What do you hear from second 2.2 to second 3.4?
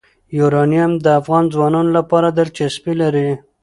دلچسپي لري.